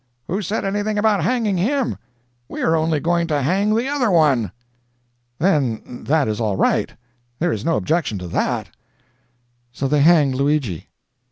[0.27, 1.95] "Who said anything about hanging him?
[2.49, 4.51] We are only going to hang the other one."
[5.37, 6.91] "Then that is all right
[7.37, 8.69] there is no objection to that."
[9.71, 10.89] So they hanged Luigi.